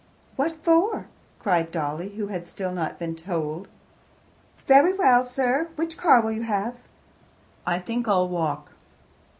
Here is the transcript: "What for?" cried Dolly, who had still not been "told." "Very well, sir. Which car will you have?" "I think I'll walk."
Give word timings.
"What 0.35 0.55
for?" 0.63 1.05
cried 1.37 1.69
Dolly, 1.71 2.15
who 2.15 2.25
had 2.25 2.47
still 2.47 2.71
not 2.71 2.97
been 2.97 3.15
"told." 3.15 3.67
"Very 4.65 4.93
well, 4.93 5.23
sir. 5.23 5.69
Which 5.75 5.95
car 5.95 6.23
will 6.23 6.31
you 6.31 6.41
have?" 6.41 6.73
"I 7.67 7.77
think 7.77 8.07
I'll 8.07 8.27
walk." 8.27 8.71